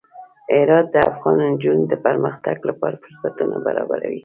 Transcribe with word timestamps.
هرات 0.55 0.87
د 0.91 0.97
افغان 1.11 1.37
نجونو 1.51 1.83
د 1.91 1.93
پرمختګ 2.05 2.57
لپاره 2.69 3.01
فرصتونه 3.03 3.55
برابروي. 3.65 4.19